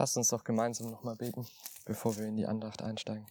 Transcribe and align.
Lasst 0.00 0.16
uns 0.16 0.28
doch 0.28 0.44
gemeinsam 0.44 0.90
nochmal 0.90 1.14
beten, 1.14 1.46
bevor 1.84 2.16
wir 2.16 2.24
in 2.24 2.34
die 2.34 2.46
Andacht 2.46 2.80
einsteigen. 2.80 3.26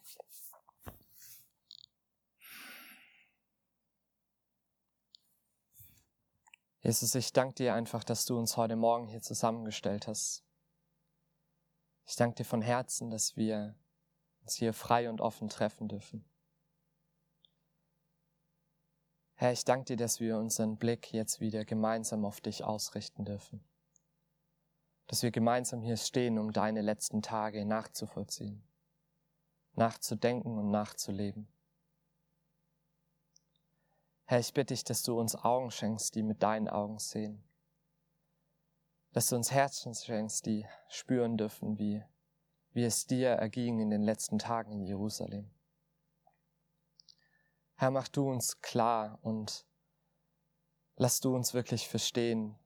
Jesus, 6.81 7.15
ich 7.15 7.33
danke 7.33 7.55
dir 7.55 7.73
einfach, 7.73 8.03
dass 8.03 8.25
du 8.25 8.37
uns 8.37 8.55
heute 8.55 8.75
Morgen 8.75 9.07
hier 9.07 9.23
zusammengestellt 9.23 10.05
hast. 10.05 10.43
Ich 12.05 12.15
danke 12.15 12.35
dir 12.35 12.45
von 12.45 12.61
Herzen, 12.61 13.09
dass 13.09 13.35
wir 13.35 13.75
uns 14.41 14.53
hier 14.53 14.71
frei 14.71 15.09
und 15.09 15.21
offen 15.21 15.49
treffen 15.49 15.87
dürfen. 15.87 16.23
Herr, 19.33 19.53
ich 19.53 19.65
danke 19.65 19.85
dir, 19.85 19.97
dass 19.97 20.19
wir 20.19 20.37
unseren 20.37 20.77
Blick 20.77 21.13
jetzt 21.13 21.39
wieder 21.39 21.65
gemeinsam 21.65 22.25
auf 22.25 22.41
dich 22.41 22.63
ausrichten 22.63 23.25
dürfen 23.25 23.67
dass 25.09 25.23
wir 25.23 25.31
gemeinsam 25.31 25.81
hier 25.81 25.97
stehen, 25.97 26.37
um 26.37 26.51
deine 26.51 26.81
letzten 26.81 27.23
Tage 27.23 27.65
nachzuvollziehen, 27.65 28.63
nachzudenken 29.73 30.55
und 30.59 30.69
nachzuleben. 30.69 31.47
Herr, 34.25 34.39
ich 34.39 34.53
bitte 34.53 34.75
dich, 34.75 34.83
dass 34.83 35.01
du 35.01 35.19
uns 35.19 35.35
Augen 35.35 35.71
schenkst, 35.71 36.13
die 36.13 36.21
mit 36.21 36.43
deinen 36.43 36.69
Augen 36.69 36.99
sehen. 36.99 37.43
Dass 39.11 39.25
du 39.25 39.35
uns 39.35 39.51
Herzen 39.51 39.95
schenkst, 39.95 40.45
die 40.45 40.67
spüren 40.89 41.37
dürfen, 41.37 41.79
wie, 41.79 42.03
wie 42.73 42.83
es 42.83 43.07
dir 43.07 43.29
erging 43.29 43.79
in 43.79 43.89
den 43.89 44.03
letzten 44.03 44.37
Tagen 44.37 44.71
in 44.73 44.83
Jerusalem. 44.83 45.49
Herr, 47.77 47.89
mach 47.89 48.09
du 48.09 48.29
uns 48.29 48.61
klar 48.61 49.17
und 49.23 49.65
lass 50.97 51.19
du 51.19 51.33
uns 51.33 51.55
wirklich 51.55 51.87
verstehen, 51.87 52.58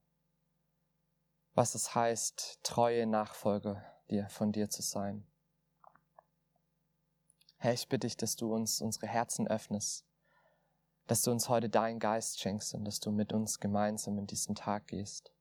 was 1.55 1.75
es 1.75 1.93
heißt, 1.93 2.59
treue 2.63 3.05
Nachfolger 3.05 3.83
dir, 4.09 4.27
von 4.29 4.51
dir 4.51 4.69
zu 4.69 4.81
sein. 4.81 5.25
Herr, 7.57 7.73
ich 7.73 7.87
bitte 7.87 8.07
dich, 8.07 8.17
dass 8.17 8.35
du 8.35 8.53
uns 8.53 8.81
unsere 8.81 9.07
Herzen 9.07 9.47
öffnest, 9.47 10.05
dass 11.07 11.21
du 11.21 11.31
uns 11.31 11.49
heute 11.49 11.69
deinen 11.69 11.99
Geist 11.99 12.39
schenkst 12.39 12.73
und 12.73 12.85
dass 12.85 12.99
du 12.99 13.11
mit 13.11 13.33
uns 13.33 13.59
gemeinsam 13.59 14.17
in 14.17 14.27
diesen 14.27 14.55
Tag 14.55 14.87
gehst, 14.87 15.31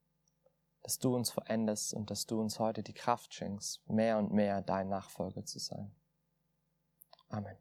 dass 0.82 0.98
du 0.98 1.14
uns 1.14 1.30
veränderst 1.30 1.94
und 1.94 2.10
dass 2.10 2.26
du 2.26 2.41
uns 2.41 2.58
heute 2.58 2.82
die 2.82 2.94
Kraft 2.94 3.34
schenkst, 3.34 3.80
mehr 3.88 4.19
und 4.19 4.32
mehr 4.32 4.62
dein 4.62 4.88
Nachfolger 4.88 5.44
zu 5.44 5.58
sein. 5.58 5.94
Amen. 7.28 7.56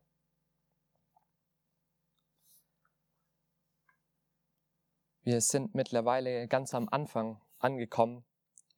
Wir 5.23 5.39
sind 5.39 5.75
mittlerweile 5.75 6.47
ganz 6.47 6.73
am 6.73 6.89
Anfang 6.89 7.39
angekommen 7.59 8.25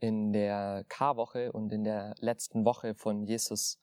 in 0.03 0.33
der 0.33 0.83
Karwoche 0.89 1.53
und 1.53 1.71
in 1.71 1.85
der 1.85 2.13
letzten 2.19 2.65
Woche 2.65 2.93
von 2.93 3.23
Jesus, 3.23 3.79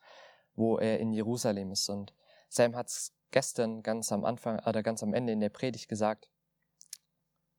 wo 0.55 0.77
er 0.77 1.01
in 1.01 1.15
Jerusalem 1.15 1.73
ist. 1.73 1.89
Und 1.89 2.15
Sam 2.51 2.77
hat 2.77 2.89
es 2.89 3.15
gestern 3.31 3.83
ganz 3.83 4.13
am 4.13 4.27
Anfang 4.27 4.59
oder 4.67 4.83
ganz 4.83 5.03
am 5.03 5.15
Ende 5.15 5.33
in 5.33 5.41
der 5.41 5.49
Predigt 5.49 5.89
gesagt. 5.89 6.29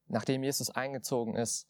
Nachdem 0.06 0.44
Jesus 0.44 0.70
eingezogen 0.70 1.36
ist, 1.36 1.68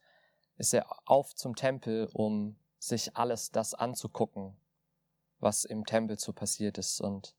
ist 0.58 0.74
er 0.74 0.86
auf 1.06 1.34
zum 1.34 1.56
Tempel, 1.56 2.10
um 2.12 2.60
sich 2.78 3.16
alles 3.16 3.52
das 3.52 3.74
anzugucken, 3.74 4.58
was 5.40 5.64
im 5.64 5.86
Tempel 5.86 6.20
so 6.20 6.34
passiert 6.34 6.78
ist. 6.78 7.00
Und 7.00 7.38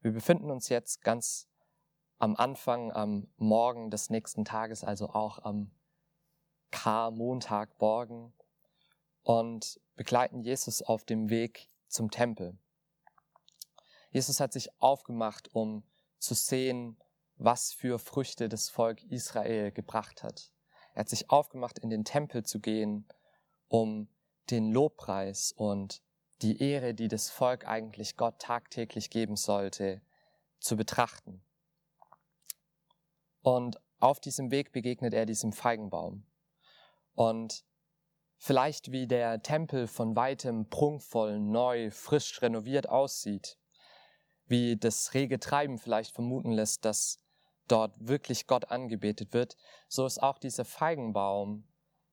wir 0.00 0.12
befinden 0.12 0.50
uns 0.50 0.70
jetzt 0.70 1.02
ganz 1.02 1.46
am 2.18 2.36
Anfang, 2.36 2.90
am 2.90 3.28
Morgen 3.36 3.90
des 3.90 4.08
nächsten 4.08 4.46
Tages, 4.46 4.82
also 4.82 5.10
auch 5.10 5.40
am 5.40 5.72
Kar-Montagmorgen 6.70 8.32
und 9.22 9.80
begleiten 9.94 10.40
Jesus 10.40 10.82
auf 10.82 11.04
dem 11.04 11.30
Weg 11.30 11.68
zum 11.88 12.10
Tempel. 12.10 12.58
Jesus 14.10 14.40
hat 14.40 14.52
sich 14.52 14.68
aufgemacht, 14.80 15.54
um 15.54 15.84
zu 16.18 16.34
sehen, 16.34 16.98
was 17.36 17.72
für 17.72 17.98
Früchte 17.98 18.48
das 18.48 18.68
Volk 18.68 19.02
Israel 19.04 19.72
gebracht 19.72 20.22
hat. 20.22 20.52
Er 20.94 21.00
hat 21.00 21.08
sich 21.08 21.30
aufgemacht, 21.30 21.78
in 21.78 21.90
den 21.90 22.04
Tempel 22.04 22.44
zu 22.44 22.60
gehen, 22.60 23.06
um 23.68 24.08
den 24.50 24.70
Lobpreis 24.70 25.52
und 25.52 26.02
die 26.42 26.60
Ehre, 26.60 26.94
die 26.94 27.08
das 27.08 27.30
Volk 27.30 27.66
eigentlich 27.66 28.16
Gott 28.16 28.38
tagtäglich 28.38 29.10
geben 29.10 29.36
sollte, 29.36 30.02
zu 30.60 30.76
betrachten. 30.76 31.42
Und 33.40 33.80
auf 33.98 34.20
diesem 34.20 34.50
Weg 34.50 34.72
begegnet 34.72 35.14
er 35.14 35.26
diesem 35.26 35.52
Feigenbaum. 35.52 36.26
Und 37.14 37.64
Vielleicht 38.44 38.90
wie 38.90 39.06
der 39.06 39.40
Tempel 39.40 39.86
von 39.86 40.16
weitem 40.16 40.68
prunkvoll, 40.68 41.38
neu, 41.38 41.92
frisch 41.92 42.42
renoviert 42.42 42.88
aussieht. 42.88 43.56
Wie 44.46 44.76
das 44.76 45.14
rege 45.14 45.38
Treiben 45.38 45.78
vielleicht 45.78 46.12
vermuten 46.12 46.50
lässt, 46.50 46.84
dass 46.84 47.20
dort 47.68 47.94
wirklich 48.00 48.48
Gott 48.48 48.64
angebetet 48.64 49.32
wird, 49.32 49.56
so 49.86 50.04
ist 50.06 50.20
auch 50.20 50.38
dieser 50.38 50.64
Feigenbaum 50.64 51.68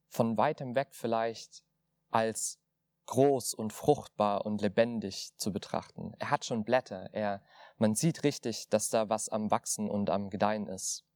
von 0.07 0.37
weitem 0.37 0.75
weg 0.75 0.89
vielleicht 0.91 1.63
als 2.11 2.59
groß 3.07 3.55
und 3.55 3.73
fruchtbar 3.73 4.45
und 4.45 4.61
lebendig 4.61 5.31
zu 5.37 5.51
betrachten. 5.51 6.13
Er 6.19 6.29
hat 6.29 6.45
schon 6.45 6.63
Blätter, 6.63 7.09
er, 7.11 7.41
man 7.77 7.95
sieht 7.95 8.23
richtig, 8.23 8.69
dass 8.69 8.89
da 8.89 9.09
was 9.09 9.29
am 9.29 9.49
Wachsen 9.49 9.89
und 9.89 10.11
am 10.11 10.29
Gedeihen 10.29 10.67
ist. 10.67 11.07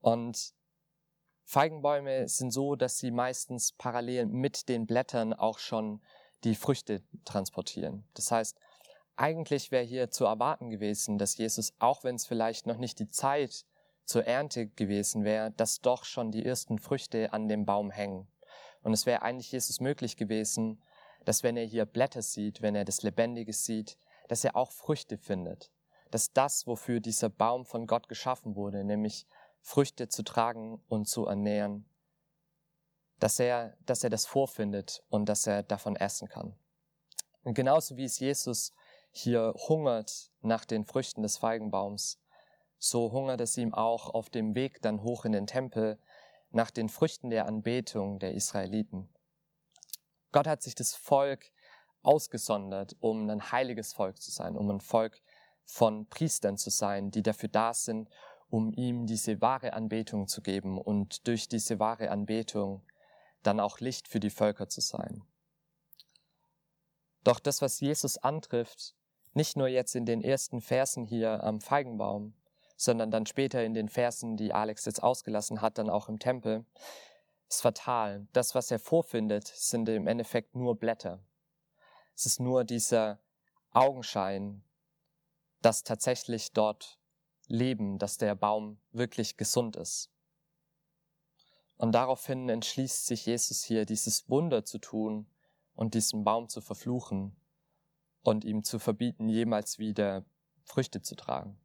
Und 0.00 0.52
Feigenbäume 1.44 2.28
sind 2.28 2.50
so, 2.50 2.74
dass 2.74 2.98
sie 2.98 3.10
meistens 3.10 3.72
parallel 3.72 4.26
mit 4.26 4.68
den 4.68 4.86
Blättern 4.86 5.32
auch 5.32 5.58
schon 5.58 6.00
die 6.42 6.54
Früchte 6.54 7.02
transportieren. 7.24 8.04
Das 8.14 8.30
heißt, 8.30 8.58
eigentlich 9.16 9.70
wäre 9.70 9.84
hier 9.84 10.10
zu 10.10 10.24
erwarten 10.24 10.70
gewesen, 10.70 11.18
dass 11.18 11.36
Jesus, 11.36 11.72
auch 11.78 12.02
wenn 12.04 12.16
es 12.16 12.26
vielleicht 12.26 12.66
noch 12.66 12.78
nicht 12.78 12.98
die 12.98 13.08
Zeit 13.08 13.64
zur 14.04 14.24
Ernte 14.24 14.66
gewesen 14.66 15.24
wäre, 15.24 15.50
dass 15.52 15.80
doch 15.80 16.04
schon 16.04 16.32
die 16.32 16.44
ersten 16.44 16.78
Früchte 16.78 17.32
an 17.32 17.48
dem 17.48 17.64
Baum 17.64 17.90
hängen. 17.90 18.26
Und 18.82 18.92
es 18.92 19.06
wäre 19.06 19.22
eigentlich 19.22 19.52
Jesus 19.52 19.80
möglich 19.80 20.16
gewesen, 20.16 20.82
dass 21.24 21.42
wenn 21.42 21.56
er 21.56 21.64
hier 21.64 21.86
Blätter 21.86 22.22
sieht, 22.22 22.60
wenn 22.60 22.74
er 22.74 22.84
das 22.84 23.02
Lebendige 23.02 23.52
sieht, 23.52 23.98
dass 24.28 24.44
er 24.44 24.56
auch 24.56 24.72
Früchte 24.72 25.16
findet. 25.16 25.70
Dass 26.10 26.32
das, 26.32 26.66
wofür 26.66 27.00
dieser 27.00 27.30
Baum 27.30 27.64
von 27.64 27.86
Gott 27.86 28.08
geschaffen 28.08 28.56
wurde, 28.56 28.84
nämlich 28.84 29.26
Früchte 29.64 30.08
zu 30.08 30.22
tragen 30.22 30.82
und 30.88 31.08
zu 31.08 31.24
ernähren, 31.24 31.86
dass 33.18 33.40
er, 33.40 33.78
dass 33.86 34.04
er 34.04 34.10
das 34.10 34.26
vorfindet 34.26 35.02
und 35.08 35.26
dass 35.26 35.46
er 35.46 35.62
davon 35.62 35.96
essen 35.96 36.28
kann. 36.28 36.54
Und 37.42 37.54
genauso 37.54 37.96
wie 37.96 38.04
es 38.04 38.18
Jesus 38.18 38.72
hier 39.10 39.54
hungert 39.56 40.30
nach 40.42 40.66
den 40.66 40.84
Früchten 40.84 41.22
des 41.22 41.38
Feigenbaums, 41.38 42.20
so 42.78 43.10
hungert 43.10 43.40
es 43.40 43.56
ihm 43.56 43.72
auch 43.72 44.10
auf 44.10 44.28
dem 44.28 44.54
Weg 44.54 44.82
dann 44.82 45.02
hoch 45.02 45.24
in 45.24 45.32
den 45.32 45.46
Tempel 45.46 45.98
nach 46.50 46.70
den 46.70 46.90
Früchten 46.90 47.30
der 47.30 47.46
Anbetung 47.46 48.18
der 48.18 48.34
Israeliten. 48.34 49.08
Gott 50.30 50.46
hat 50.46 50.62
sich 50.62 50.74
das 50.74 50.94
Volk 50.94 51.50
ausgesondert, 52.02 52.96
um 53.00 53.30
ein 53.30 53.50
heiliges 53.50 53.94
Volk 53.94 54.20
zu 54.20 54.30
sein, 54.30 54.58
um 54.58 54.70
ein 54.70 54.80
Volk 54.80 55.22
von 55.64 56.06
Priestern 56.06 56.58
zu 56.58 56.68
sein, 56.68 57.10
die 57.10 57.22
dafür 57.22 57.48
da 57.48 57.72
sind, 57.72 58.10
um 58.50 58.72
ihm 58.72 59.06
diese 59.06 59.40
wahre 59.40 59.72
Anbetung 59.72 60.28
zu 60.28 60.42
geben 60.42 60.78
und 60.78 61.26
durch 61.26 61.48
diese 61.48 61.78
wahre 61.78 62.10
Anbetung 62.10 62.82
dann 63.42 63.60
auch 63.60 63.80
Licht 63.80 64.08
für 64.08 64.20
die 64.20 64.30
Völker 64.30 64.68
zu 64.68 64.80
sein. 64.80 65.22
Doch 67.24 67.40
das, 67.40 67.62
was 67.62 67.80
Jesus 67.80 68.18
antrifft, 68.18 68.94
nicht 69.32 69.56
nur 69.56 69.68
jetzt 69.68 69.96
in 69.96 70.06
den 70.06 70.22
ersten 70.22 70.60
Versen 70.60 71.04
hier 71.04 71.42
am 71.42 71.60
Feigenbaum, 71.60 72.34
sondern 72.76 73.10
dann 73.10 73.26
später 73.26 73.64
in 73.64 73.74
den 73.74 73.88
Versen, 73.88 74.36
die 74.36 74.52
Alex 74.52 74.84
jetzt 74.84 75.02
ausgelassen 75.02 75.60
hat, 75.60 75.78
dann 75.78 75.90
auch 75.90 76.08
im 76.08 76.18
Tempel, 76.18 76.64
ist 77.48 77.62
fatal. 77.62 78.26
Das, 78.32 78.54
was 78.54 78.70
er 78.70 78.78
vorfindet, 78.78 79.46
sind 79.46 79.88
im 79.88 80.06
Endeffekt 80.06 80.54
nur 80.54 80.76
Blätter. 80.76 81.20
Es 82.14 82.26
ist 82.26 82.40
nur 82.40 82.64
dieser 82.64 83.18
Augenschein, 83.72 84.62
dass 85.62 85.82
tatsächlich 85.82 86.52
dort 86.52 86.98
leben, 87.46 87.98
dass 87.98 88.18
der 88.18 88.34
Baum 88.34 88.78
wirklich 88.92 89.36
gesund 89.36 89.76
ist. 89.76 90.10
Und 91.76 91.92
daraufhin 91.92 92.48
entschließt 92.48 93.06
sich 93.06 93.26
Jesus 93.26 93.64
hier, 93.64 93.84
dieses 93.84 94.28
Wunder 94.28 94.64
zu 94.64 94.78
tun 94.78 95.26
und 95.74 95.94
diesen 95.94 96.24
Baum 96.24 96.48
zu 96.48 96.60
verfluchen 96.60 97.36
und 98.22 98.44
ihm 98.44 98.62
zu 98.62 98.78
verbieten, 98.78 99.28
jemals 99.28 99.78
wieder 99.78 100.24
Früchte 100.62 101.02
zu 101.02 101.14
tragen. 101.14 101.58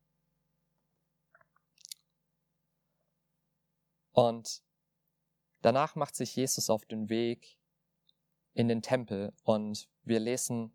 Und 4.11 4.63
danach 5.61 5.95
macht 5.95 6.15
sich 6.15 6.35
Jesus 6.35 6.69
auf 6.69 6.85
den 6.85 7.09
Weg 7.09 7.57
in 8.53 8.67
den 8.67 8.81
Tempel 8.81 9.31
und 9.43 9.87
wir 10.03 10.19
lesen 10.19 10.73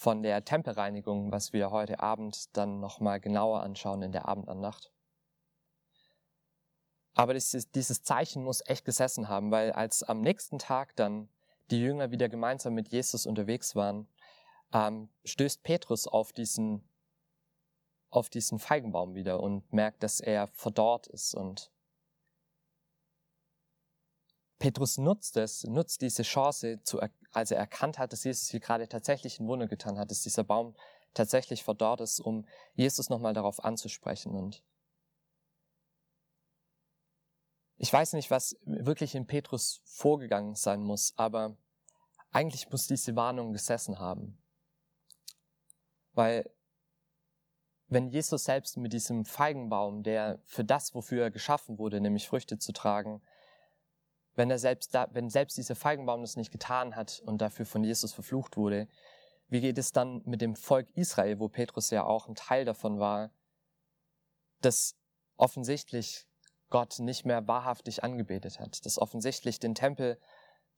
von 0.00 0.22
der 0.22 0.46
Tempelreinigung, 0.46 1.30
was 1.30 1.52
wir 1.52 1.70
heute 1.70 2.00
Abend 2.00 2.56
dann 2.56 2.80
nochmal 2.80 3.20
genauer 3.20 3.62
anschauen 3.62 4.00
in 4.00 4.12
der 4.12 4.26
Abendandacht. 4.26 4.90
Aber 7.12 7.34
dieses, 7.34 7.70
dieses 7.70 8.02
Zeichen 8.02 8.42
muss 8.42 8.62
echt 8.66 8.86
gesessen 8.86 9.28
haben, 9.28 9.50
weil 9.50 9.72
als 9.72 10.02
am 10.02 10.22
nächsten 10.22 10.58
Tag 10.58 10.96
dann 10.96 11.28
die 11.70 11.82
Jünger 11.82 12.10
wieder 12.12 12.30
gemeinsam 12.30 12.72
mit 12.72 12.88
Jesus 12.88 13.26
unterwegs 13.26 13.76
waren, 13.76 14.08
ähm, 14.72 15.10
stößt 15.26 15.62
Petrus 15.64 16.06
auf 16.06 16.32
diesen, 16.32 16.82
auf 18.08 18.30
diesen 18.30 18.58
Feigenbaum 18.58 19.14
wieder 19.14 19.40
und 19.40 19.70
merkt, 19.70 20.02
dass 20.02 20.20
er 20.20 20.46
verdorrt 20.46 21.08
ist. 21.08 21.34
Und 21.34 21.70
Petrus 24.60 24.98
nutzt 24.98 25.38
es, 25.38 25.64
nutzt 25.64 26.02
diese 26.02 26.22
Chance, 26.22 26.82
zu, 26.84 27.00
als 27.32 27.50
er 27.50 27.56
erkannt 27.56 27.98
hat, 27.98 28.12
dass 28.12 28.24
Jesus 28.24 28.48
hier 28.48 28.60
gerade 28.60 28.88
tatsächlich 28.88 29.40
ein 29.40 29.48
Wunder 29.48 29.66
getan 29.66 29.98
hat, 29.98 30.10
dass 30.10 30.20
dieser 30.20 30.44
Baum 30.44 30.76
tatsächlich 31.14 31.64
verdorrt 31.64 32.02
ist, 32.02 32.20
um 32.20 32.46
Jesus 32.74 33.08
nochmal 33.08 33.32
darauf 33.32 33.64
anzusprechen. 33.64 34.34
Und 34.34 34.62
ich 37.78 37.90
weiß 37.90 38.12
nicht, 38.12 38.30
was 38.30 38.54
wirklich 38.64 39.14
in 39.14 39.26
Petrus 39.26 39.80
vorgegangen 39.86 40.54
sein 40.54 40.82
muss, 40.82 41.14
aber 41.16 41.56
eigentlich 42.30 42.70
muss 42.70 42.86
diese 42.86 43.16
Warnung 43.16 43.54
gesessen 43.54 43.98
haben. 43.98 44.38
Weil 46.12 46.52
wenn 47.86 48.10
Jesus 48.10 48.44
selbst 48.44 48.76
mit 48.76 48.92
diesem 48.92 49.24
Feigenbaum, 49.24 50.02
der 50.02 50.38
für 50.44 50.64
das, 50.64 50.94
wofür 50.94 51.22
er 51.24 51.30
geschaffen 51.30 51.78
wurde, 51.78 52.02
nämlich 52.02 52.28
Früchte 52.28 52.58
zu 52.58 52.72
tragen, 52.72 53.22
wenn 54.34 54.50
er 54.50 54.58
selbst 54.58 54.94
da, 54.94 55.08
wenn 55.12 55.28
selbst 55.28 55.56
dieser 55.56 55.74
Feigenbaum 55.76 56.20
das 56.22 56.36
nicht 56.36 56.52
getan 56.52 56.96
hat 56.96 57.20
und 57.26 57.40
dafür 57.40 57.66
von 57.66 57.84
Jesus 57.84 58.12
verflucht 58.12 58.56
wurde, 58.56 58.88
wie 59.48 59.60
geht 59.60 59.78
es 59.78 59.92
dann 59.92 60.22
mit 60.24 60.40
dem 60.40 60.54
Volk 60.54 60.88
Israel, 60.94 61.40
wo 61.40 61.48
Petrus 61.48 61.90
ja 61.90 62.04
auch 62.04 62.28
ein 62.28 62.36
Teil 62.36 62.64
davon 62.64 63.00
war, 63.00 63.30
das 64.60 64.96
offensichtlich 65.36 66.26
Gott 66.68 67.00
nicht 67.00 67.26
mehr 67.26 67.48
wahrhaftig 67.48 68.04
angebetet 68.04 68.60
hat, 68.60 68.86
das 68.86 68.98
offensichtlich 68.98 69.58
den 69.58 69.74
Tempel 69.74 70.18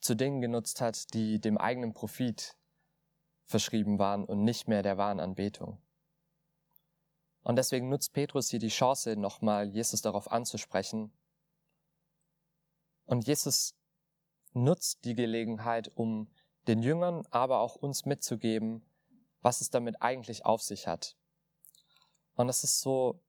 zu 0.01 0.17
Dingen 0.17 0.41
genutzt 0.41 0.81
hat, 0.81 1.13
die 1.13 1.39
dem 1.39 1.59
eigenen 1.59 1.93
Profit 1.93 2.57
verschrieben 3.45 3.99
waren 3.99 4.25
und 4.25 4.43
nicht 4.43 4.69
mehr 4.69 4.83
der 4.83 4.97
wahren 4.97 5.21
Anbetung. 5.21 5.81
Und 7.43 7.57
deswegen 7.57 7.89
nutzt 7.89 8.13
Petrus 8.13 8.49
hier 8.49 8.61
die 8.61 8.69
Chance, 8.69 9.17
nochmal 9.17 9.69
Jesus 9.69 10.01
darauf 10.01 10.31
anzusprechen. 10.31 11.13
Und 13.07 13.27
Jesus 13.27 13.75
nutzt 14.53 15.05
die 15.05 15.15
Gelegenheit, 15.15 15.91
um 15.95 16.31
den 16.67 16.83
Jüngern, 16.83 17.27
aber 17.31 17.61
auch 17.61 17.77
uns 17.77 18.05
mitzugeben, 18.05 18.85
was 19.41 19.61
es 19.61 19.71
damit 19.71 20.01
eigentlich 20.01 20.45
auf 20.45 20.63
sich 20.63 20.87
hat. 20.87 21.17
Und 22.35 22.49
es 22.49 22.65
ist 22.65 22.81
so, 22.81 23.21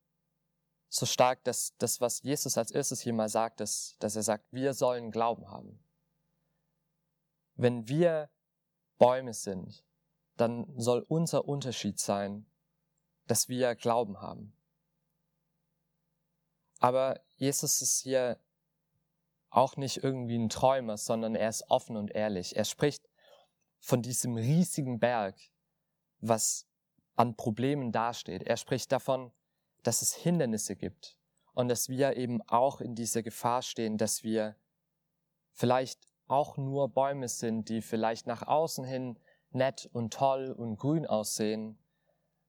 so 0.90 1.06
stark, 1.06 1.44
dass 1.44 1.76
das, 1.78 2.02
was 2.02 2.22
Jesus 2.22 2.58
als 2.58 2.72
erstes 2.72 3.02
hier 3.02 3.14
mal 3.14 3.30
sagt, 3.30 3.62
ist, 3.62 3.96
dass 4.00 4.16
er 4.16 4.24
sagt, 4.24 4.46
wir 4.52 4.74
sollen 4.74 5.12
Glauben 5.12 5.50
haben. 5.50 5.84
Wenn 7.56 7.88
wir 7.88 8.30
Bäume 8.98 9.34
sind, 9.34 9.84
dann 10.38 10.72
soll 10.80 11.06
unser 11.08 11.46
Unterschied 11.46 12.00
sein, 12.00 12.46
dass 13.28 13.50
wir 13.50 13.76
Glauben 13.76 14.22
haben. 14.22 14.56
Aber 16.80 17.22
Jesus 17.38 17.82
ist 17.82 18.02
hier 18.02 18.40
auch 19.54 19.78
nicht 19.78 20.04
irgendwie 20.04 20.38
ein 20.38 20.50
Träumer, 20.50 20.98
sondern 20.98 21.36
er 21.36 21.50
ist 21.50 21.70
offen 21.70 21.96
und 21.96 22.12
ehrlich. 22.12 22.56
Er 22.56 22.66
spricht 22.66 23.08
von 23.80 24.02
diesem 24.02 24.36
riesigen 24.36 25.00
Berg, 25.00 25.36
was 26.20 26.68
an 27.16 27.36
Problemen 27.36 27.92
dasteht. 27.92 28.44
Er 28.44 28.58
spricht 28.58 28.92
davon, 28.92 29.32
dass 29.84 30.02
es 30.02 30.16
Hindernisse 30.16 30.76
gibt 30.76 31.20
und 31.54 31.68
dass 31.68 31.88
wir 31.88 32.18
eben 32.18 32.42
auch 32.44 32.82
in 32.82 32.96
dieser 32.96 33.22
Gefahr 33.22 33.62
stehen, 33.62 33.98
dass 33.98 34.24
wir 34.24 34.56
vielleicht 35.52 36.02
auch 36.28 36.58
nur 36.58 36.90
Bäume 36.90 37.28
sind, 37.28 37.70
die 37.70 37.82
vielleicht 37.82 38.26
nach 38.26 38.42
außen 38.48 38.86
hin 38.86 39.20
nett 39.52 39.88
und 39.94 40.14
toll 40.14 40.52
und 40.52 40.78
grün 40.78 41.06
aussehen, 41.06 41.78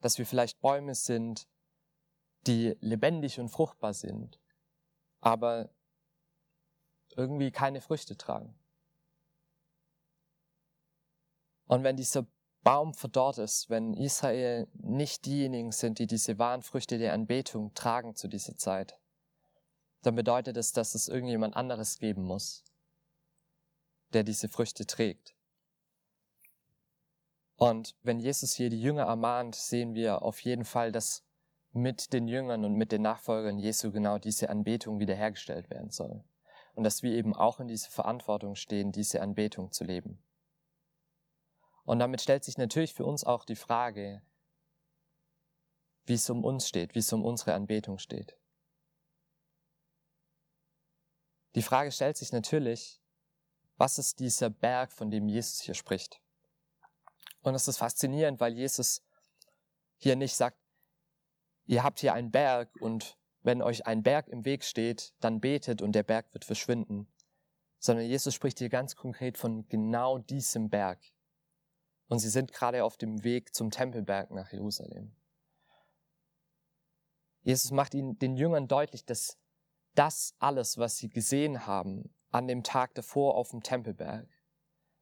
dass 0.01 0.17
wir 0.17 0.25
vielleicht 0.25 0.61
Bäume 0.63 0.95
sind, 0.95 1.49
die 2.47 2.77
lebendig 2.81 3.41
und 3.41 3.51
fruchtbar 3.51 3.93
sind, 3.93 4.41
aber 5.21 5.74
irgendwie 7.17 7.51
keine 7.51 7.81
Früchte 7.81 8.17
tragen. 8.17 8.55
Und 11.67 11.83
wenn 11.83 11.97
dieser 11.97 12.27
Baum 12.63 12.95
verdorrt 12.95 13.39
ist, 13.39 13.69
wenn 13.69 13.95
Israel 13.95 14.69
nicht 14.75 15.27
diejenigen 15.27 15.73
sind, 15.73 15.99
die 15.99 16.07
diese 16.07 16.39
wahren 16.39 16.63
Früchte 16.63 16.99
der 16.99 17.13
Anbetung 17.13 17.75
tragen 17.75 18.17
zu 18.17 18.29
dieser 18.29 18.57
Zeit, 18.57 18.99
dann 20.03 20.15
bedeutet 20.15 20.57
es, 20.57 20.73
dass 20.73 20.95
es 20.95 21.09
irgendjemand 21.09 21.57
anderes 21.57 21.99
geben 21.99 22.23
muss, 22.23 22.65
der 24.13 24.25
diese 24.25 24.49
Früchte 24.49 24.87
trägt. 24.87 25.35
Und 27.57 27.97
wenn 28.03 28.19
Jesus 28.19 28.55
hier 28.55 28.69
die 28.69 28.81
Jünger 28.81 29.05
ermahnt, 29.05 29.55
sehen 29.55 29.95
wir 29.95 30.23
auf 30.23 30.41
jeden 30.41 30.65
Fall, 30.65 30.91
dass 30.91 31.23
mit 31.73 32.13
den 32.13 32.29
Jüngern 32.29 32.65
und 32.65 32.75
mit 32.75 32.93
den 32.93 33.03
Nachfolgern 33.03 33.59
Jesu 33.59 33.91
genau 33.93 34.19
diese 34.19 34.49
Anbetung 34.49 35.01
wiederhergestellt 35.01 35.71
werden 35.71 35.91
soll. 35.91 36.25
Und 36.75 36.85
dass 36.85 37.03
wir 37.03 37.13
eben 37.13 37.35
auch 37.35 37.61
in 37.61 37.69
diese 37.69 37.91
Verantwortung 37.91 38.57
stehen, 38.57 38.93
diese 38.93 39.23
Anbetung 39.23 39.73
zu 39.73 39.85
leben. 39.85 40.23
Und 41.85 41.99
damit 41.99 42.21
stellt 42.21 42.45
sich 42.45 42.59
natürlich 42.59 42.95
für 42.95 43.05
uns 43.05 43.25
auch 43.25 43.45
die 43.45 43.57
Frage, 43.57 44.23
wie 46.07 46.15
es 46.15 46.29
um 46.31 46.45
uns 46.45 46.69
steht, 46.69 46.95
wie 46.95 47.01
es 47.01 47.13
um 47.13 47.25
unsere 47.25 47.55
Anbetung 47.55 47.99
steht. 47.99 48.37
Die 51.55 51.63
Frage 51.63 51.93
stellt 51.93 52.17
sich 52.17 52.33
natürlich, 52.33 53.01
was 53.77 53.99
ist 53.99 54.19
dieser 54.19 54.51
Berg, 54.51 54.93
von 54.93 55.11
dem 55.11 55.29
Jesus 55.29 55.61
hier 55.61 55.75
spricht? 55.75 56.21
Und 57.43 57.55
es 57.55 57.69
ist 57.69 57.79
faszinierend, 57.79 58.41
weil 58.41 58.55
Jesus 58.55 59.03
hier 59.99 60.17
nicht 60.17 60.35
sagt, 60.35 60.59
ihr 61.67 61.83
habt 61.83 62.01
hier 62.01 62.15
einen 62.15 62.31
Berg 62.31 62.75
und 62.81 63.17
wenn 63.45 63.63
euch 63.63 63.87
ein 63.87 64.03
Berg 64.03 64.29
im 64.29 64.45
Weg 64.45 64.65
steht, 64.65 65.15
dann 65.21 65.41
betet 65.41 65.83
und 65.83 65.93
der 65.93 66.03
Berg 66.03 66.33
wird 66.33 66.45
verschwinden, 66.45 67.07
sondern 67.79 68.07
Jesus 68.07 68.35
spricht 68.35 68.59
hier 68.59 68.71
ganz 68.71 68.97
konkret 68.97 69.37
von 69.37 69.69
genau 69.69 70.19
diesem 70.19 70.71
Berg. 70.71 70.99
Und 72.09 72.19
sie 72.19 72.31
sind 72.31 72.53
gerade 72.53 72.85
auf 72.85 72.97
dem 72.97 73.23
Weg 73.23 73.55
zum 73.55 73.71
Tempelberg 73.71 74.31
nach 74.31 74.51
Jerusalem. 74.51 75.15
Jesus 77.43 77.71
macht 77.71 77.93
ihnen, 77.93 78.19
den 78.19 78.37
Jüngern 78.37 78.67
deutlich, 78.67 79.05
dass 79.05 79.39
das 79.95 80.35
alles, 80.39 80.79
was 80.79 80.97
sie 80.97 81.11
gesehen 81.11 81.67
haben 81.67 82.15
an 82.31 82.49
dem 82.49 82.63
Tag 82.63 82.95
davor 82.95 83.37
auf 83.37 83.51
dem 83.51 83.63
Tempelberg, 83.63 84.27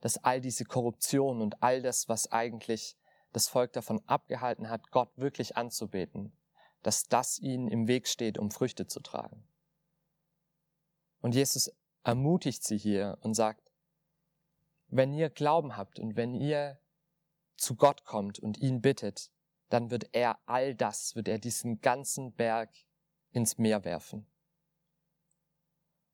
dass 0.00 0.18
all 0.18 0.40
diese 0.40 0.64
Korruption 0.64 1.40
und 1.40 1.62
all 1.62 1.80
das, 1.80 2.08
was 2.08 2.30
eigentlich 2.32 2.96
das 3.30 3.48
Volk 3.48 3.72
davon 3.72 4.02
abgehalten 4.06 4.68
hat, 4.68 4.90
Gott 4.90 5.16
wirklich 5.16 5.56
anzubeten, 5.56 6.36
dass 6.82 7.08
das 7.08 7.38
ihnen 7.38 7.68
im 7.68 7.86
Weg 7.88 8.08
steht, 8.08 8.38
um 8.38 8.50
Früchte 8.50 8.86
zu 8.86 9.00
tragen. 9.00 9.44
Und 11.20 11.34
Jesus 11.34 11.72
ermutigt 12.02 12.64
sie 12.64 12.76
hier 12.76 13.18
und 13.20 13.34
sagt, 13.34 13.70
wenn 14.88 15.14
ihr 15.14 15.30
Glauben 15.30 15.76
habt 15.76 15.98
und 15.98 16.16
wenn 16.16 16.34
ihr 16.34 16.78
zu 17.56 17.76
Gott 17.76 18.04
kommt 18.04 18.38
und 18.38 18.58
ihn 18.58 18.80
bittet, 18.82 19.30
dann 19.68 19.90
wird 19.90 20.10
er 20.12 20.38
all 20.46 20.74
das, 20.74 21.16
wird 21.16 21.28
er 21.28 21.38
diesen 21.38 21.80
ganzen 21.80 22.32
Berg 22.32 22.70
ins 23.30 23.56
Meer 23.56 23.84
werfen. 23.84 24.26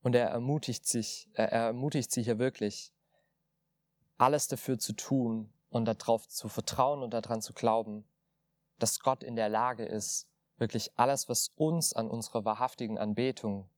Und 0.02 0.14
er 0.14 0.28
ermutigt 0.28 0.86
sich, 0.86 1.28
er 1.32 1.50
ermutigt 1.50 2.12
sie 2.12 2.22
hier 2.22 2.38
wirklich, 2.38 2.92
alles 4.16 4.46
dafür 4.46 4.78
zu 4.78 4.92
tun 4.92 5.52
und 5.70 5.86
darauf 5.86 6.28
zu 6.28 6.48
vertrauen 6.48 7.02
und 7.02 7.14
daran 7.14 7.40
zu 7.40 7.52
glauben, 7.52 8.04
dass 8.78 9.00
Gott 9.00 9.22
in 9.22 9.36
der 9.36 9.48
Lage 9.48 9.84
ist, 9.84 10.28
wirklich 10.58 10.98
alles, 10.98 11.28
was 11.28 11.48
uns 11.56 11.92
an 11.92 12.10
unserer 12.10 12.44
wahrhaftigen 12.44 12.98
Anbetung 12.98 13.70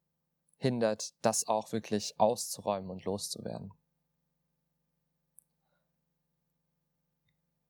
hindert, 0.57 1.15
das 1.23 1.47
auch 1.47 1.73
wirklich 1.73 2.19
auszuräumen 2.19 2.91
und 2.91 3.05
loszuwerden. 3.05 3.73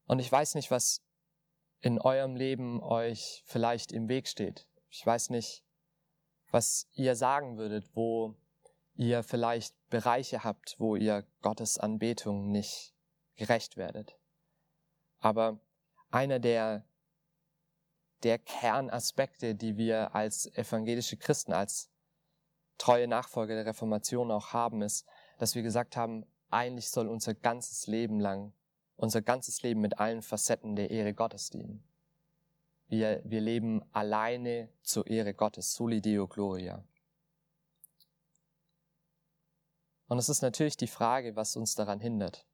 Und 0.07 0.19
ich 0.19 0.31
weiß 0.31 0.57
nicht, 0.57 0.71
was 0.71 1.03
in 1.81 2.01
eurem 2.01 2.35
Leben 2.35 2.83
euch 2.83 3.43
vielleicht 3.47 3.93
im 3.93 4.09
Weg 4.09 4.29
steht. 4.29 4.67
Ich 4.89 5.07
weiß 5.07 5.31
nicht, 5.31 5.65
was 6.51 6.89
ihr 6.95 7.15
sagen 7.15 7.57
würdet, 7.59 7.95
wo 7.95 8.35
ihr 8.95 9.23
vielleicht 9.23 9.75
Bereiche 9.89 10.45
habt, 10.45 10.79
wo 10.79 10.97
ihr 10.97 11.25
Gottes 11.43 11.79
Anbetung 11.79 12.51
nicht 12.51 12.93
gerecht 13.37 13.77
werdet. 13.77 14.19
Aber 15.21 15.61
einer 16.11 16.39
der, 16.39 16.85
der 18.23 18.39
Kernaspekte, 18.39 19.55
die 19.55 19.77
wir 19.77 20.15
als 20.15 20.47
evangelische 20.55 21.17
Christen, 21.17 21.53
als 21.53 21.91
treue 22.79 23.09
Nachfolger 23.09 23.55
der 23.55 23.67
Reformation 23.67 24.31
auch 24.31 24.53
haben, 24.53 24.83
ist, 24.83 25.07
dass 25.39 25.55
wir 25.55 25.63
gesagt 25.63 25.97
haben, 25.97 26.27
eigentlich 26.51 26.91
soll 26.91 27.09
unser 27.09 27.35
ganzes 27.35 27.87
Leben 27.87 28.21
lang 28.21 28.53
unser 29.01 29.23
ganzes 29.23 29.63
Leben 29.63 29.81
mit 29.81 29.99
allen 29.99 30.21
Facetten 30.21 30.77
der 30.77 30.91
Ehre 30.91 31.15
Gottes 31.15 31.49
dienen. 31.49 31.83
Wir, 32.89 33.23
wir 33.25 33.41
leben 33.41 33.83
alleine 33.93 34.69
zur 34.83 35.07
Ehre 35.07 35.33
Gottes, 35.33 35.73
soli 35.73 36.03
Deo 36.03 36.29
Gloria. 36.29 36.85
Und 40.09 40.19
es 40.19 40.29
ist 40.29 40.43
natürlich 40.43 40.77
die 40.77 40.87
Frage, 40.87 41.35
was 41.35 41.57
uns 41.57 41.75
daran 41.75 42.01
hindert. 42.01 42.45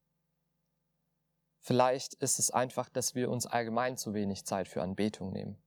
Vielleicht 1.67 2.13
ist 2.13 2.39
es 2.39 2.49
einfach, 2.49 2.87
dass 2.87 3.13
wir 3.13 3.29
uns 3.29 3.45
allgemein 3.45 3.97
zu 3.97 4.13
wenig 4.13 4.45
Zeit 4.45 4.69
für 4.69 4.81
Anbetung 4.81 5.33
nehmen. 5.33 5.61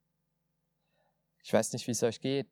Ich 1.42 1.52
weiß 1.52 1.74
nicht, 1.74 1.86
wie 1.86 1.90
es 1.90 2.02
euch 2.02 2.22
geht, 2.22 2.48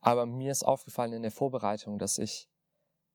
aber 0.00 0.24
mir 0.24 0.52
ist 0.52 0.62
aufgefallen 0.62 1.12
in 1.12 1.22
der 1.22 1.32
Vorbereitung, 1.32 1.98
dass 1.98 2.16
ich 2.16 2.48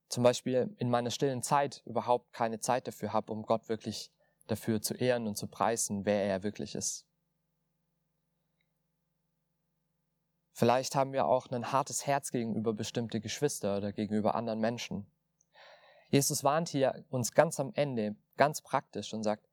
zum 0.10 0.24
Beispiel 0.26 0.76
in 0.78 0.90
meiner 0.90 1.10
stillen 1.10 1.42
Zeit 1.42 1.82
überhaupt 1.86 2.34
keine 2.34 2.60
Zeit 2.60 2.86
dafür 2.86 3.14
habe, 3.14 3.32
um 3.32 3.44
Gott 3.44 3.70
wirklich 3.70 4.12
dafür 4.48 4.82
zu 4.82 4.94
ehren 4.94 5.26
und 5.26 5.38
zu 5.38 5.48
preisen, 5.48 6.04
wer 6.04 6.26
er 6.26 6.44
wirklich 6.44 6.76
ist. 6.76 7.06
Vielleicht 10.52 10.96
haben 10.96 11.14
wir 11.14 11.28
auch 11.28 11.50
ein 11.50 11.72
hartes 11.72 12.06
Herz 12.06 12.32
gegenüber 12.32 12.74
bestimmte 12.74 13.22
Geschwister 13.22 13.78
oder 13.78 13.94
gegenüber 13.94 14.36
anderen 14.36 14.60
Menschen. 14.60 15.10
Jesus 16.10 16.44
warnt 16.44 16.68
hier 16.68 17.06
uns 17.10 17.32
ganz 17.32 17.58
am 17.62 17.72
Ende, 17.74 18.18
ganz 18.38 18.62
praktisch 18.62 19.13
und 19.13 19.24
sagt, 19.24 19.48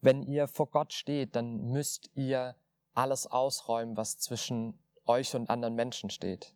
wenn 0.00 0.22
ihr 0.22 0.48
vor 0.48 0.70
Gott 0.70 0.92
steht, 0.92 1.34
dann 1.34 1.70
müsst 1.70 2.10
ihr 2.14 2.56
alles 2.94 3.26
ausräumen, 3.26 3.96
was 3.96 4.18
zwischen 4.18 4.78
euch 5.06 5.34
und 5.34 5.50
anderen 5.50 5.74
Menschen 5.74 6.10
steht. 6.10 6.54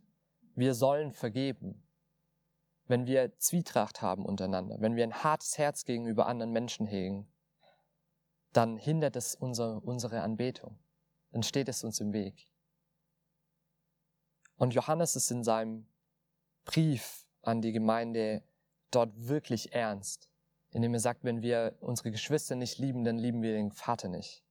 Wir 0.55 0.75
sollen 0.75 1.12
vergeben. 1.12 1.83
Wenn 2.88 3.07
wir 3.07 3.37
Zwietracht 3.38 4.00
haben 4.00 4.25
untereinander, 4.25 4.76
wenn 4.81 4.95
wir 4.95 5.03
ein 5.03 5.25
hartes 5.25 5.59
Herz 5.59 5.85
gegenüber 5.85 6.26
anderen 6.26 6.53
Menschen 6.53 6.87
hegen, 6.87 7.26
dann 8.53 8.76
hindert 8.76 9.17
es 9.17 9.35
unsere, 9.35 9.81
unsere 9.81 10.23
Anbetung. 10.23 10.79
Dann 11.33 11.43
steht 11.43 11.69
es 11.69 11.83
uns 11.83 12.00
im 12.00 12.12
Weg. 12.12 12.49
Und 14.57 14.73
Johannes 14.73 15.17
ist 15.17 15.31
in 15.31 15.43
seinem 15.43 15.88
Brief 16.65 17.26
an 17.43 17.61
die 17.61 17.73
Gemeinde 17.73 18.43
dort 18.91 19.11
wirklich 19.29 19.73
ernst, 19.73 20.31
indem 20.76 20.92
er 20.92 21.00
sagt, 21.00 21.25
wenn 21.25 21.40
wir 21.40 21.75
unsere 21.80 22.11
Geschwister 22.11 22.54
nicht 22.54 22.76
lieben, 22.76 23.02
dann 23.02 23.16
lieben 23.16 23.40
wir 23.40 23.54
den 23.54 23.73
Vater 23.73 24.09
nicht. 24.09 24.45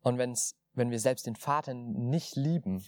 Und 0.00 0.18
wenn's, 0.18 0.56
wenn 0.72 0.90
wir 0.90 0.98
selbst 0.98 1.24
den 1.24 1.36
Vater 1.36 1.72
nicht 1.72 2.34
lieben, 2.34 2.84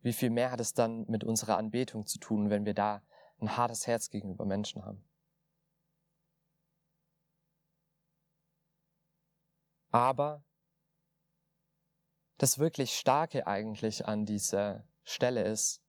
wie 0.00 0.12
viel 0.12 0.30
mehr 0.30 0.50
hat 0.50 0.58
es 0.58 0.74
dann 0.74 1.04
mit 1.06 1.22
unserer 1.22 1.58
Anbetung 1.58 2.08
zu 2.08 2.18
tun, 2.18 2.50
wenn 2.50 2.64
wir 2.64 2.74
da 2.74 3.04
ein 3.38 3.56
hartes 3.56 3.86
Herz 3.86 4.10
gegenüber 4.10 4.44
Menschen 4.44 4.84
haben? 4.84 5.08
Aber 9.92 10.42
das 12.38 12.58
wirklich 12.58 12.96
Starke 12.96 13.46
eigentlich 13.46 14.06
an 14.06 14.26
dieser 14.26 14.88
Stelle 15.04 15.44
ist, 15.44 15.83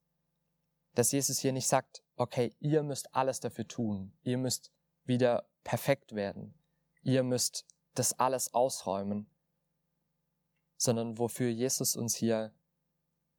dass 0.96 1.12
Jesus 1.12 1.38
hier 1.38 1.52
nicht 1.52 1.68
sagt, 1.68 2.02
okay, 2.16 2.56
ihr 2.58 2.82
müsst 2.82 3.14
alles 3.14 3.38
dafür 3.38 3.68
tun, 3.68 4.12
ihr 4.22 4.38
müsst 4.38 4.72
wieder 5.04 5.46
perfekt 5.62 6.14
werden, 6.14 6.54
ihr 7.02 7.22
müsst 7.22 7.66
das 7.94 8.18
alles 8.18 8.54
ausräumen, 8.54 9.30
sondern 10.78 11.18
wofür 11.18 11.50
Jesus 11.50 11.96
uns 11.96 12.16
hier 12.16 12.54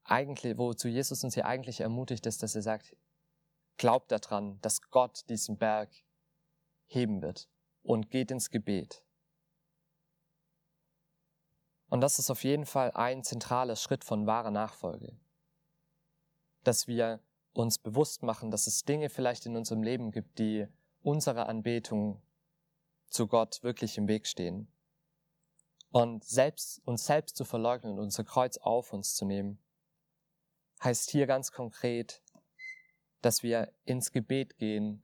eigentlich, 0.04 0.58
wozu 0.58 0.88
Jesus 0.88 1.24
uns 1.24 1.34
hier 1.34 1.48
eigentlich 1.48 1.82
ermutigt 1.82 2.28
ist, 2.28 2.44
dass 2.44 2.56
er 2.56 2.62
sagt, 2.62 2.96
glaubt 3.78 4.12
daran, 4.12 4.62
dass 4.62 4.82
Gott 4.92 5.28
diesen 5.28 5.58
Berg 5.58 5.90
heben 6.86 7.24
wird 7.24 7.50
und 7.82 8.12
geht 8.12 8.30
ins 8.30 8.52
Gebet. 8.52 9.04
Und 11.90 12.02
das 12.02 12.20
ist 12.20 12.30
auf 12.30 12.44
jeden 12.44 12.68
Fall 12.68 12.92
ein 12.92 13.24
zentraler 13.24 13.76
Schritt 13.76 14.04
von 14.04 14.28
wahrer 14.28 14.52
Nachfolge. 14.52 15.18
Dass 16.64 16.88
wir 16.88 17.20
uns 17.58 17.78
bewusst 17.78 18.24
machen, 18.24 18.52
dass 18.52 18.68
es 18.68 18.84
Dinge 18.84 19.10
vielleicht 19.10 19.46
in 19.46 19.56
unserem 19.56 19.84
Leben 19.84 20.12
gibt, 20.12 20.40
die 20.40 20.68
unserer 21.02 21.48
Anbetung 21.50 22.22
zu 23.10 23.28
Gott 23.28 23.64
wirklich 23.64 23.98
im 23.98 24.08
Weg 24.08 24.28
stehen. 24.28 24.68
Und 25.92 26.24
selbst, 26.24 26.82
uns 26.86 27.06
selbst 27.06 27.38
zu 27.38 27.46
verleugnen 27.46 27.94
und 27.94 28.00
unser 28.00 28.24
Kreuz 28.24 28.58
auf 28.58 28.94
uns 28.94 29.16
zu 29.16 29.26
nehmen, 29.26 29.58
heißt 30.84 31.10
hier 31.10 31.26
ganz 31.26 31.52
konkret, 31.52 32.22
dass 33.22 33.42
wir 33.42 33.72
ins 33.86 34.12
Gebet 34.12 34.58
gehen 34.58 35.02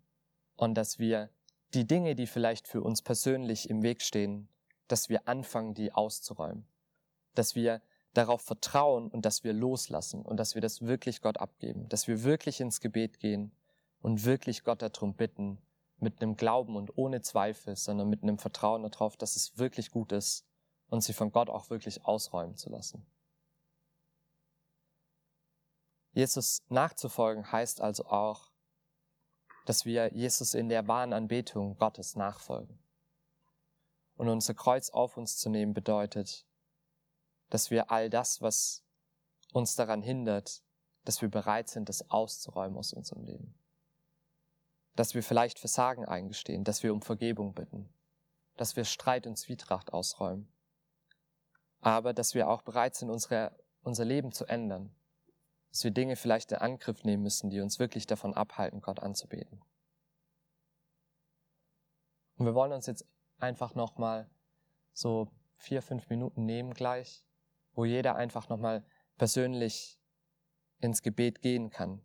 und 0.55 0.75
dass 0.75 0.99
wir 0.99 1.29
die 1.73 1.87
Dinge, 1.87 2.13
die 2.15 2.27
vielleicht 2.27 2.67
für 2.67 2.81
uns 2.81 3.01
persönlich 3.01 3.69
im 3.69 3.81
Weg 3.81 4.01
stehen, 4.01 4.47
dass 4.87 5.09
wir 5.09 5.27
anfangen, 5.27 5.73
die 5.73 5.91
auszuräumen 5.91 6.67
dass 7.35 7.55
wir 7.55 7.81
darauf 8.13 8.41
vertrauen 8.41 9.09
und 9.09 9.25
dass 9.25 9.43
wir 9.43 9.53
loslassen 9.53 10.23
und 10.23 10.37
dass 10.37 10.55
wir 10.55 10.61
das 10.61 10.81
wirklich 10.81 11.21
Gott 11.21 11.37
abgeben, 11.39 11.89
dass 11.89 12.07
wir 12.07 12.23
wirklich 12.23 12.61
ins 12.61 12.79
Gebet 12.79 13.19
gehen 13.19 13.51
und 14.01 14.25
wirklich 14.25 14.63
Gott 14.63 14.81
darum 14.81 15.15
bitten, 15.15 15.59
mit 15.97 16.21
einem 16.21 16.35
Glauben 16.35 16.75
und 16.75 16.97
ohne 16.97 17.21
Zweifel, 17.21 17.75
sondern 17.75 18.09
mit 18.09 18.23
einem 18.23 18.37
Vertrauen 18.37 18.83
darauf, 18.89 19.17
dass 19.17 19.35
es 19.35 19.57
wirklich 19.57 19.89
gut 19.89 20.11
ist 20.11 20.45
und 20.87 21.01
sie 21.01 21.13
von 21.13 21.31
Gott 21.31 21.49
auch 21.49 21.69
wirklich 21.69 22.05
ausräumen 22.05 22.55
zu 22.55 22.69
lassen. 22.69 23.05
Jesus 26.11 26.61
nachzufolgen 26.69 27.51
heißt 27.51 27.81
also 27.81 28.05
auch, 28.05 28.51
dass 29.65 29.85
wir 29.85 30.13
Jesus 30.13 30.53
in 30.53 30.69
der 30.69 30.87
wahren 30.87 31.13
Anbetung 31.13 31.77
Gottes 31.77 32.15
nachfolgen. 32.15 32.77
Und 34.15 34.29
unser 34.29 34.53
Kreuz 34.53 34.89
auf 34.91 35.17
uns 35.17 35.37
zu 35.37 35.49
nehmen 35.49 35.73
bedeutet, 35.73 36.45
dass 37.53 37.69
wir 37.69 37.91
all 37.91 38.09
das, 38.09 38.41
was 38.41 38.83
uns 39.51 39.75
daran 39.75 40.01
hindert, 40.01 40.63
dass 41.03 41.21
wir 41.21 41.29
bereit 41.29 41.69
sind, 41.69 41.87
das 41.87 42.09
auszuräumen 42.09 42.75
aus 42.79 42.93
unserem 42.93 43.25
Leben. 43.25 43.53
Dass 44.95 45.13
wir 45.13 45.21
vielleicht 45.21 45.59
Versagen 45.59 46.03
eingestehen, 46.03 46.63
dass 46.63 46.81
wir 46.81 46.91
um 46.91 47.03
Vergebung 47.03 47.53
bitten, 47.53 47.93
dass 48.57 48.75
wir 48.75 48.85
Streit 48.85 49.27
und 49.27 49.37
Zwietracht 49.37 49.93
ausräumen. 49.93 50.51
Aber 51.79 52.15
dass 52.15 52.33
wir 52.33 52.49
auch 52.49 52.63
bereit 52.63 52.95
sind, 52.95 53.11
unsere, 53.11 53.55
unser 53.83 54.03
Leben 54.03 54.31
zu 54.31 54.47
ändern. 54.47 54.95
Dass 55.69 55.83
wir 55.83 55.91
Dinge 55.91 56.15
vielleicht 56.15 56.51
in 56.53 56.57
Angriff 56.57 57.03
nehmen 57.03 57.21
müssen, 57.21 57.51
die 57.51 57.61
uns 57.61 57.77
wirklich 57.77 58.07
davon 58.07 58.33
abhalten, 58.33 58.81
Gott 58.81 58.99
anzubeten. 58.99 59.61
Und 62.37 62.47
wir 62.47 62.55
wollen 62.55 62.73
uns 62.73 62.87
jetzt 62.87 63.05
einfach 63.37 63.75
nochmal 63.75 64.27
so 64.91 65.27
vier, 65.57 65.83
fünf 65.83 66.09
Minuten 66.09 66.47
nehmen 66.47 66.73
gleich 66.73 67.23
wo 67.73 67.85
jeder 67.85 68.15
einfach 68.15 68.49
nochmal 68.49 68.85
persönlich 69.17 69.99
ins 70.79 71.01
Gebet 71.01 71.41
gehen 71.41 71.69
kann. 71.69 72.01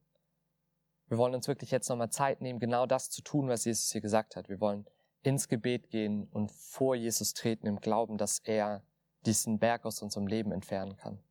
Wir 1.08 1.18
wollen 1.18 1.34
uns 1.34 1.48
wirklich 1.48 1.70
jetzt 1.70 1.88
nochmal 1.88 2.10
Zeit 2.10 2.40
nehmen, 2.40 2.60
genau 2.60 2.86
das 2.86 3.10
zu 3.10 3.22
tun, 3.22 3.48
was 3.48 3.64
Jesus 3.64 3.90
hier 3.90 4.00
gesagt 4.00 4.36
hat. 4.36 4.48
Wir 4.48 4.60
wollen 4.60 4.86
ins 5.22 5.48
Gebet 5.48 5.90
gehen 5.90 6.28
und 6.28 6.52
vor 6.52 6.94
Jesus 6.94 7.34
treten 7.34 7.66
im 7.66 7.80
Glauben, 7.80 8.18
dass 8.18 8.38
er 8.40 8.82
diesen 9.26 9.58
Berg 9.58 9.84
aus 9.84 10.02
unserem 10.02 10.26
Leben 10.26 10.52
entfernen 10.52 10.96
kann. 10.96 11.22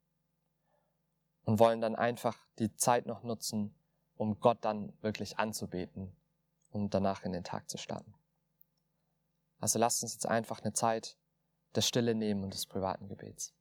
Und 1.44 1.60
wollen 1.60 1.80
dann 1.80 1.96
einfach 1.96 2.38
die 2.60 2.76
Zeit 2.76 3.06
noch 3.06 3.24
nutzen, 3.24 3.74
um 4.16 4.40
Gott 4.40 4.66
dann 4.66 4.92
wirklich 5.02 5.40
anzubeten, 5.40 6.14
um 6.72 6.90
danach 6.90 7.24
in 7.24 7.32
den 7.32 7.44
Tag 7.44 7.70
zu 7.70 7.78
starten. 7.78 8.14
Also 9.60 9.80
lasst 9.80 10.04
uns 10.04 10.14
jetzt 10.14 10.28
einfach 10.28 10.62
eine 10.62 10.74
Zeit 10.74 11.18
der 11.76 11.82
Stille 11.82 12.16
nehmen 12.16 12.44
und 12.44 12.54
des 12.54 12.66
privaten 12.66 13.08
Gebets. 13.08 13.54